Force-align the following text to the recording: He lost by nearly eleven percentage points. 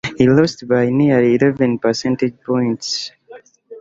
He 0.17 0.27
lost 0.27 0.67
by 0.67 0.89
nearly 0.89 1.35
eleven 1.35 1.77
percentage 1.77 2.37
points. 2.43 3.11